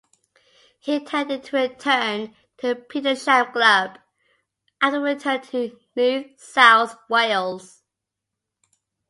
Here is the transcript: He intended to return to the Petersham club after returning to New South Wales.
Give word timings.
He 0.79 0.95
intended 0.95 1.43
to 1.43 1.57
return 1.57 2.35
to 2.57 2.69
the 2.69 2.75
Petersham 2.75 3.51
club 3.51 3.99
after 4.81 4.99
returning 4.99 5.41
to 5.49 5.79
New 5.95 6.33
South 6.39 6.95
Wales. 7.07 7.83